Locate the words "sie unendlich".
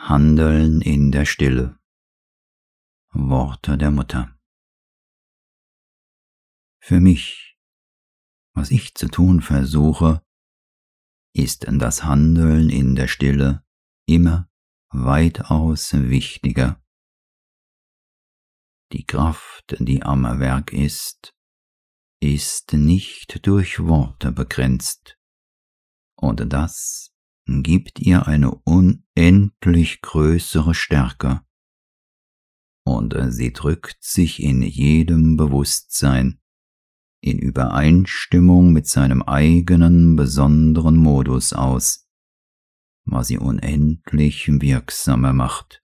43.26-44.46